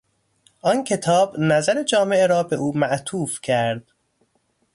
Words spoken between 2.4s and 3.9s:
به او معطوف کرد.